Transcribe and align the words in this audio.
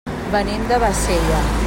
Venim 0.35 0.63
de 0.71 0.79
Bassella. 0.85 1.43